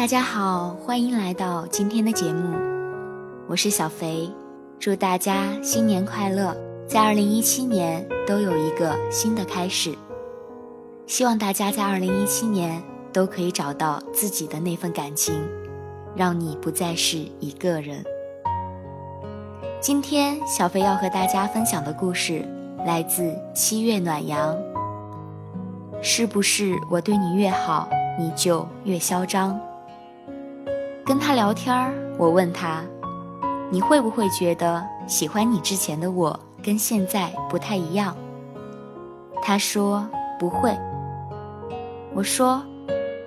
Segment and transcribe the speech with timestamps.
[0.00, 2.56] 大家好，欢迎来到今天的节目，
[3.46, 4.32] 我是小肥，
[4.78, 6.56] 祝大家新年快乐，
[6.88, 9.94] 在二零一七年都有一个新的开始。
[11.06, 12.82] 希望大家在二零一七年
[13.12, 15.34] 都可以找到自己的那份感情，
[16.16, 18.02] 让你不再是一个人。
[19.82, 22.48] 今天小肥要和大家分享的故事
[22.86, 24.56] 来自七月暖阳。
[26.00, 27.86] 是不是我对你越好，
[28.18, 29.60] 你就越嚣张？
[31.04, 32.82] 跟他聊天儿，我问他
[33.70, 38.16] ：“你会不会觉得喜欢你之前的我跟现在不太一样？”
[39.42, 40.06] 他说
[40.38, 40.76] ：“不会。”
[42.14, 42.62] 我说：“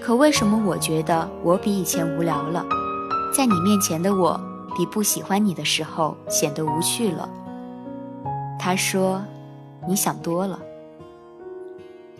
[0.00, 2.64] 可为什么我觉得我比以前无聊了？
[3.32, 4.40] 在你面前的我
[4.76, 7.28] 比不喜欢你的时候显得无趣了。”
[8.58, 9.22] 他说
[9.86, 10.58] ：“你想多了。”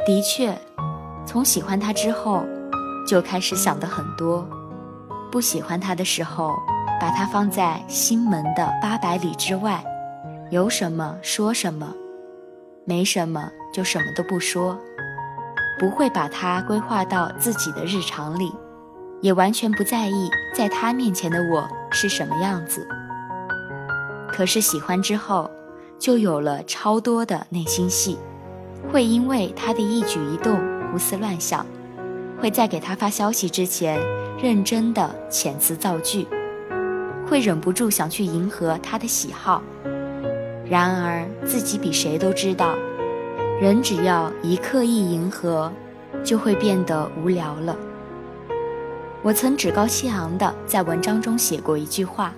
[0.07, 0.57] 的确，
[1.27, 2.45] 从喜欢他之后，
[3.07, 4.47] 就开始想的很多。
[5.31, 6.59] 不喜欢他的时候，
[7.01, 9.83] 把他放在心门的八百里之外，
[10.51, 11.93] 有什么说什么，
[12.85, 14.79] 没什么就什么都不说，
[15.79, 18.53] 不会把他规划到自己的日常里，
[19.21, 22.87] 也完全不在意在他面前的我是什么样子。
[24.29, 25.51] 可是喜欢之后，
[25.99, 28.19] 就有了超多的内心戏，
[28.91, 30.59] 会因为他的一举一动
[30.91, 31.67] 胡思乱想，
[32.41, 34.01] 会在给他发消息之前。
[34.41, 36.25] 认真的遣词造句，
[37.27, 39.61] 会忍不住想去迎合他的喜好。
[40.65, 42.77] 然而自己比谁都知道，
[43.61, 45.73] 人只要一刻意迎合，
[46.23, 47.77] 就会变得无聊了。
[49.23, 52.33] 我曾趾高气昂的在文章中写过一句话：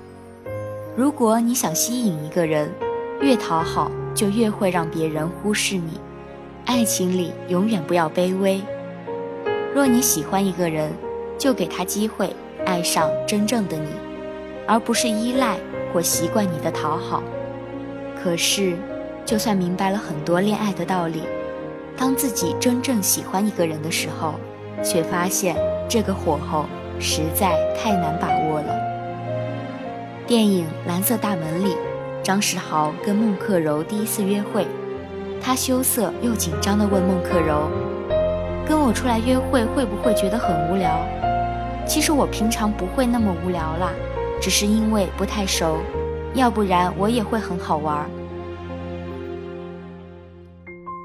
[0.97, 2.73] 如果你想吸引一个人，
[3.21, 6.01] 越讨好就越会让别人忽视你。
[6.65, 8.63] 爱情里永远不要卑微。
[9.75, 10.91] 若你喜欢一个人，
[11.41, 12.37] 就给他机会
[12.67, 13.89] 爱上真正的你，
[14.67, 15.57] 而不是依赖
[15.91, 17.23] 或习惯你的讨好。
[18.23, 18.77] 可是，
[19.25, 21.23] 就算明白了很多恋爱的道理，
[21.97, 24.35] 当自己真正喜欢一个人的时候，
[24.85, 25.57] 却发现
[25.89, 26.67] 这个火候
[26.99, 28.79] 实在太难把握了。
[30.27, 31.75] 电影《蓝色大门》里，
[32.23, 34.67] 张世豪跟孟克柔第一次约会，
[35.41, 37.71] 他羞涩又紧张地问孟克柔
[38.69, 41.01] ：“跟我出来约会会不会觉得很无聊？”
[41.91, 43.91] 其实我平常不会那么无聊啦，
[44.41, 45.79] 只是因为不太熟，
[46.35, 48.09] 要不然我也会很好玩。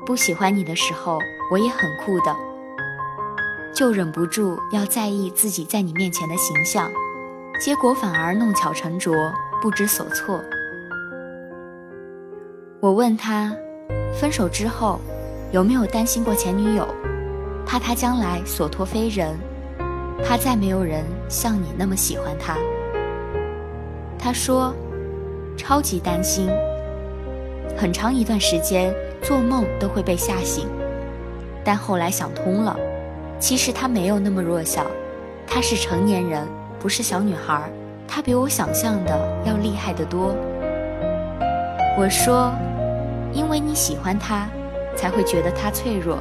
[0.05, 1.17] 不喜欢你的时候，
[1.51, 2.35] 我也很酷的，
[3.73, 6.87] 就忍不住要在意自己在你面前的形象，
[7.59, 9.15] 结果反而弄巧成拙，
[9.63, 10.39] 不知所措。
[12.79, 13.51] 我问他，
[14.13, 15.01] 分手之后
[15.51, 16.87] 有没有担心过前女友，
[17.65, 19.35] 怕她将来所托非人。
[20.23, 22.55] 怕再没有人像你那么喜欢他。
[24.17, 24.73] 他说
[25.57, 26.49] ：“超级担心，
[27.77, 30.67] 很长一段时间做梦都会被吓醒。
[31.63, 32.75] 但后来想通了，
[33.39, 34.85] 其实他没有那么弱小，
[35.45, 36.47] 他是成年人，
[36.79, 37.69] 不是小女孩。
[38.07, 40.35] 他比我想象的要厉害得多。”
[41.99, 42.51] 我说
[43.31, 44.47] ：“因为你喜欢他，
[44.95, 46.17] 才会觉得他脆弱，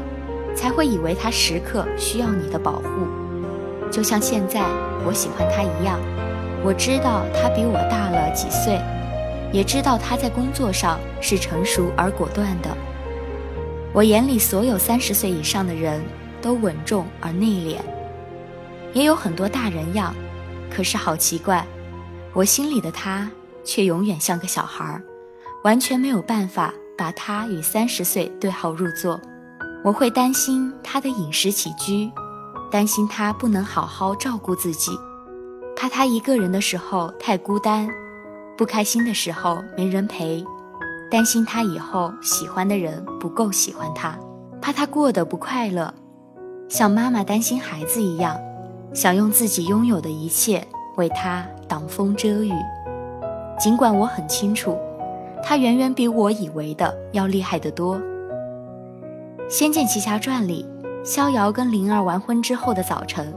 [0.54, 3.06] 才会以为他时刻需要你的保护。”
[3.94, 4.60] 就像现在
[5.06, 6.00] 我喜欢他一样，
[6.64, 8.80] 我知道他比我大了几岁，
[9.52, 12.76] 也知道他在工作上是成熟而果断的。
[13.92, 16.02] 我眼里所有三十岁以上的人
[16.42, 17.78] 都稳重而内敛，
[18.92, 20.12] 也有很多大人样，
[20.68, 21.64] 可是好奇怪，
[22.32, 23.30] 我心里的他
[23.62, 25.00] 却永远像个小孩儿，
[25.62, 29.20] 完全没有办法把他与三十岁对号入座。
[29.84, 32.10] 我会担心他的饮食起居。
[32.74, 34.90] 担心他不能好好照顾自己，
[35.76, 37.88] 怕他一个人的时候太孤单，
[38.58, 40.44] 不开心的时候没人陪，
[41.08, 44.18] 担心他以后喜欢的人不够喜欢他，
[44.60, 45.94] 怕他过得不快乐，
[46.68, 48.36] 像妈妈担心孩子一样，
[48.92, 50.66] 想用自己拥有的一切
[50.96, 52.50] 为他挡风遮雨。
[53.56, 54.76] 尽管我很清楚，
[55.44, 57.96] 他远远比我以为的要厉害得多。
[59.48, 60.73] 《仙剑奇侠传》里。
[61.04, 63.30] 逍遥跟灵儿完婚之后的早晨，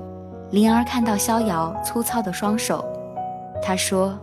[0.52, 2.82] 灵儿看到逍遥粗糙的双手，
[3.62, 4.18] 她说：“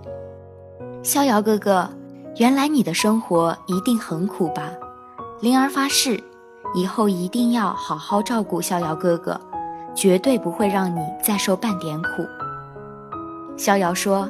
[1.04, 1.86] 逍遥哥哥，
[2.38, 4.70] 原来你的生活一定很苦吧？”
[5.42, 6.18] 灵儿发誓，
[6.74, 9.38] 以后一定要好好照顾逍遥哥哥，
[9.94, 12.26] 绝对不会让你再受半点苦。
[13.58, 14.26] 逍遥说：“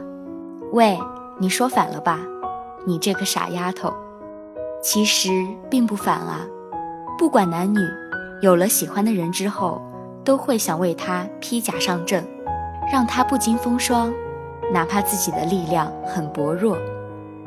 [0.75, 0.99] 喂，
[1.38, 2.19] 你说反了吧？
[2.84, 3.94] 你这个傻丫头，
[4.82, 5.31] 其实
[5.70, 6.40] 并不反啊，
[7.17, 7.78] 不管男女。”
[8.44, 9.81] 有了喜欢的人之后，
[10.23, 12.23] 都会想为他披甲上阵，
[12.93, 14.12] 让他不经风霜，
[14.70, 16.76] 哪怕自己的力量很薄弱，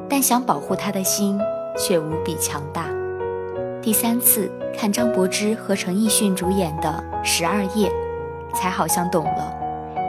[0.09, 1.39] 但想保护他的心
[1.77, 2.87] 却无比强大。
[3.79, 6.89] 第三次看张柏芝和陈奕迅主演的
[7.23, 7.91] 《十二夜》，
[8.55, 9.55] 才好像懂了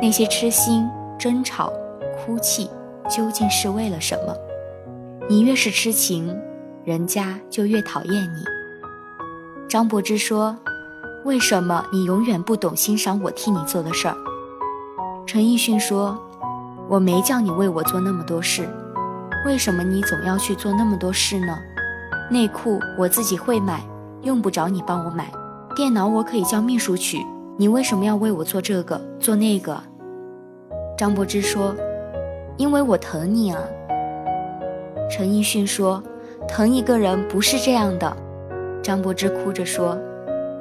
[0.00, 0.88] 那些痴心、
[1.19, 1.70] 争吵、
[2.17, 2.70] 哭泣
[3.11, 4.35] 究竟是为了什么。
[5.29, 6.35] 你越是痴情，
[6.82, 8.43] 人家就越讨厌你。
[9.69, 10.56] 张柏芝说
[11.28, 14.16] ：“为什么你永远不懂欣赏我替你做的事儿？”
[15.28, 16.19] 陈奕迅说
[16.88, 18.66] ：“我没叫你为我做那么多事，
[19.44, 21.58] 为什么你总要去做那么多事呢？
[22.30, 23.82] 内裤我自己会买，
[24.22, 25.30] 用不着你帮我买。
[25.76, 27.19] 电脑我可以叫秘书取，
[27.58, 29.78] 你为什么要为我做这个做那个？”
[30.96, 31.75] 张柏芝说
[32.56, 33.60] ：“因为我疼你啊。”
[35.12, 36.02] 陈奕迅说
[36.48, 38.16] ：“疼一个人不是这样的。”
[38.82, 39.98] 张柏芝哭着说：“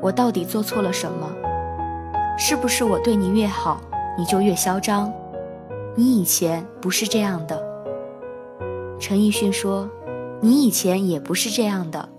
[0.01, 1.29] 我到底做错了什么？
[2.37, 3.81] 是不是我对你越好？”
[4.17, 5.13] 你就越嚣张，
[5.95, 7.61] 你以前不是这样的。
[8.99, 9.87] 陈奕迅说
[10.41, 12.09] ：“你以前也不是这样的，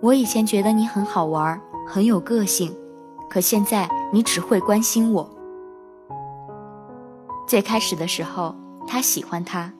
[0.00, 2.72] 我以前觉得你很好玩，很有个性，
[3.28, 5.28] 可现在你只会关心我。
[7.48, 8.54] 最开始的时候，
[8.86, 9.72] 他喜欢他，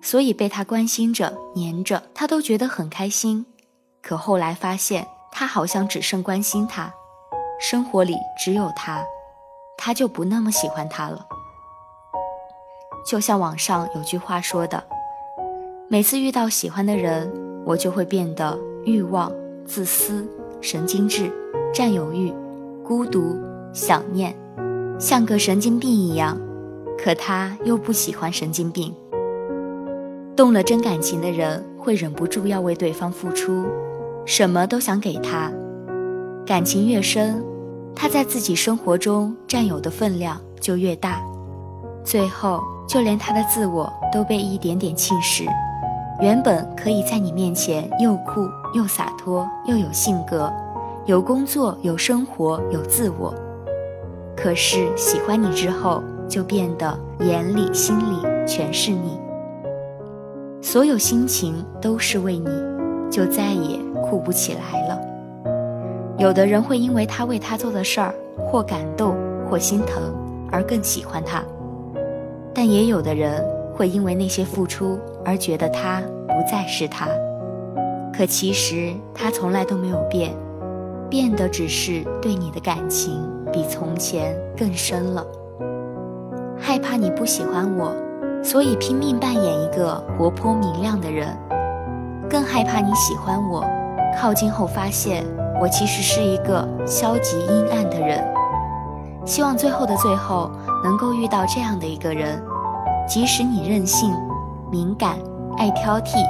[0.00, 3.44] 所以被他关心着、黏着，他都觉得很开心。
[4.00, 6.92] 可后来发现，他好像只剩关心他，
[7.60, 9.04] 生活里只有他。”
[9.82, 11.26] 他就不那么喜欢他了。
[13.06, 14.84] 就像网上有句话说的
[15.88, 17.32] ：“每次遇到喜欢的人，
[17.64, 19.32] 我就会变得欲望、
[19.64, 20.28] 自私、
[20.60, 21.32] 神经质、
[21.72, 22.30] 占有欲、
[22.84, 23.40] 孤独、
[23.72, 24.36] 想念，
[24.98, 26.38] 像个神经病一样。
[27.02, 28.94] 可他又不喜欢神经病。
[30.36, 33.66] 动了真感情的人，会忍不住要为对方付出，
[34.30, 35.50] 什么都想给他。
[36.46, 37.44] 感情越深。”
[37.96, 41.20] 他在自己生活中占有的分量就越大，
[42.04, 45.44] 最后就连他的自我都被一点点侵蚀。
[46.20, 50.50] 原本可以在你面前又酷又洒脱又有性格，
[51.04, 53.34] 有工作有生活有自我，
[54.36, 59.18] 可是喜欢你之后就变得眼里心里全是你，
[60.62, 62.48] 所有心情都是为你，
[63.10, 63.78] 就再也
[64.10, 65.00] 酷不起来了。
[66.18, 68.12] 有的人会因为他为他做的事儿，
[68.44, 69.14] 或感动，
[69.48, 70.02] 或心疼，
[70.50, 71.42] 而更喜欢他；
[72.52, 73.42] 但也有的人
[73.72, 77.06] 会因为那些付出而觉得他不再是他。
[78.12, 80.34] 可其实他从来都没有变，
[81.08, 83.22] 变的只是对你的感情
[83.52, 85.24] 比从前更深了。
[86.58, 87.94] 害怕你不喜欢我，
[88.42, 91.28] 所以拼命扮演一个活泼明亮的人；
[92.28, 93.64] 更害怕你喜欢我，
[94.18, 95.24] 靠近后发现。
[95.60, 98.26] 我其实是一个消极阴暗的人，
[99.26, 100.50] 希望最后的最后
[100.82, 102.42] 能够遇到这样的一个人，
[103.06, 104.10] 即使你任性、
[104.72, 105.18] 敏感、
[105.58, 106.24] 爱挑剔、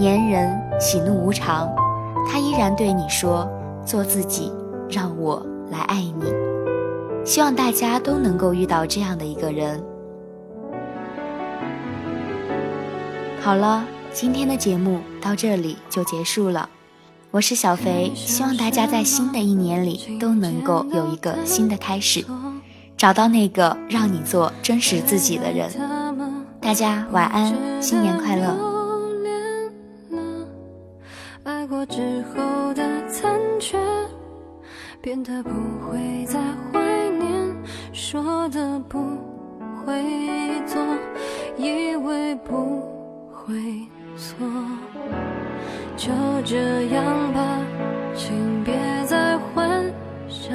[0.00, 1.72] 粘人、喜怒无常，
[2.28, 3.48] 他依然对你说
[3.86, 4.52] ：“做自己，
[4.90, 5.40] 让我
[5.70, 6.24] 来爱你。”
[7.24, 9.80] 希望大家都能够遇到这样的一个人。
[13.40, 16.68] 好了，今天的节目到这里就结束了。
[17.34, 22.24] 我是小肥，希望大家在新的一年里都能够有一个新的开始，
[22.96, 25.68] 找到那个让你做真实自己的人。
[26.60, 28.56] 大家晚安，新年快乐。
[31.88, 33.76] 之后的残缺，
[35.00, 35.50] 变得不
[35.84, 36.38] 会再
[36.72, 36.80] 怀
[37.18, 37.54] 念，
[37.92, 39.00] 说的不
[39.84, 40.80] 会做，
[41.58, 42.80] 以为不
[43.32, 43.82] 会
[44.16, 44.46] 错。
[45.96, 46.10] 就
[46.44, 46.56] 这
[46.88, 47.58] 样吧，
[48.14, 48.74] 请别
[49.06, 49.68] 再幻
[50.28, 50.54] 想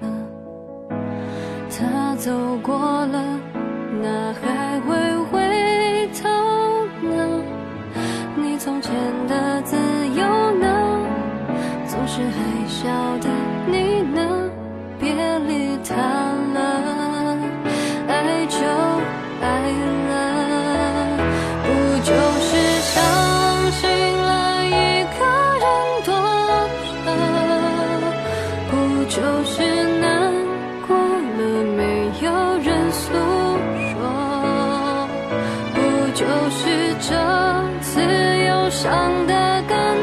[0.00, 0.08] 了。
[1.70, 3.40] 他走过了，
[4.02, 4.96] 那还会
[5.30, 6.28] 回头
[7.06, 7.42] 呢？
[8.36, 8.92] 你从前
[9.28, 11.06] 的自由呢？
[11.86, 13.28] 总是还笑的
[13.66, 14.50] 你呢？
[14.98, 16.43] 别理他。
[36.24, 37.14] 就是这
[37.82, 39.34] 次忧伤的
[39.68, 39.93] 感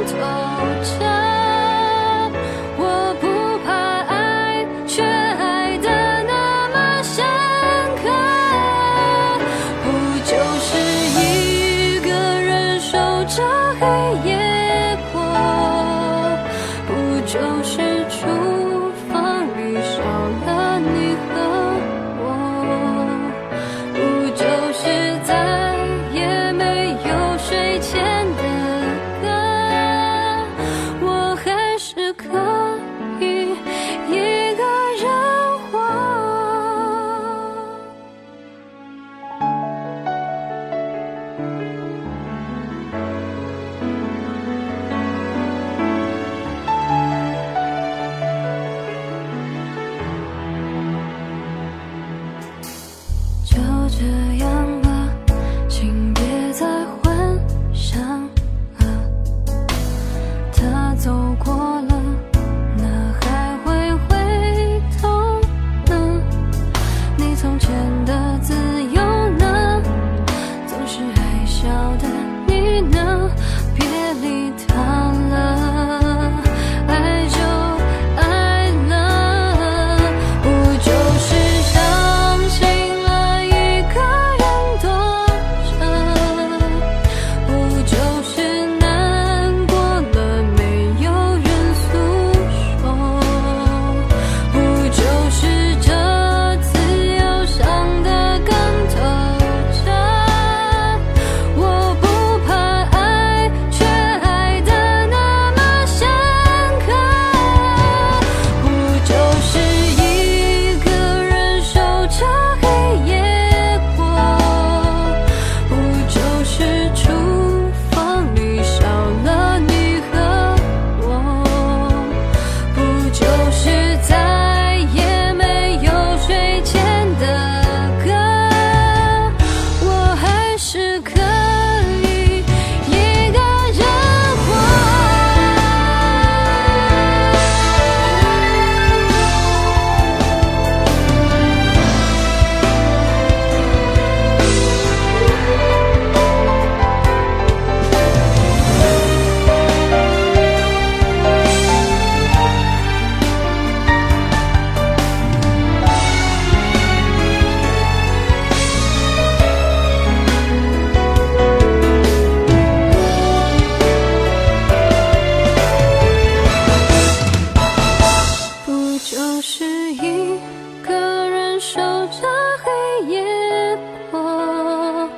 [169.53, 170.39] 是一
[170.81, 170.93] 个
[171.29, 172.25] 人守着
[172.63, 173.77] 黑夜
[174.09, 175.09] 过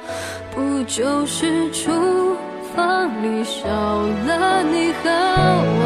[0.49, 2.35] 不就是厨
[2.75, 5.11] 房里少了你和
[5.77, 5.82] 我？